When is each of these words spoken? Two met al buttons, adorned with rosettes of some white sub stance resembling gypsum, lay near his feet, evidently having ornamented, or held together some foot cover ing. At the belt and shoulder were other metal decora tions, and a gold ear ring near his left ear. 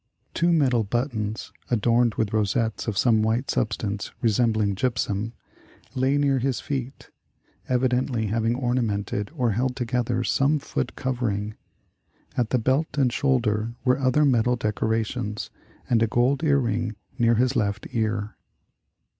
Two 0.33 0.51
met 0.51 0.73
al 0.73 0.83
buttons, 0.83 1.53
adorned 1.69 2.15
with 2.15 2.33
rosettes 2.33 2.87
of 2.87 2.97
some 2.97 3.21
white 3.21 3.51
sub 3.51 3.71
stance 3.71 4.09
resembling 4.19 4.73
gypsum, 4.73 5.33
lay 5.93 6.17
near 6.17 6.39
his 6.39 6.59
feet, 6.59 7.11
evidently 7.69 8.25
having 8.25 8.55
ornamented, 8.55 9.29
or 9.37 9.51
held 9.51 9.75
together 9.75 10.23
some 10.23 10.57
foot 10.57 10.95
cover 10.95 11.29
ing. 11.29 11.53
At 12.35 12.49
the 12.49 12.57
belt 12.57 12.97
and 12.97 13.13
shoulder 13.13 13.75
were 13.85 13.99
other 13.99 14.25
metal 14.25 14.57
decora 14.57 15.05
tions, 15.05 15.51
and 15.87 16.01
a 16.01 16.07
gold 16.07 16.43
ear 16.43 16.57
ring 16.57 16.95
near 17.19 17.35
his 17.35 17.55
left 17.55 17.85
ear. 17.91 18.35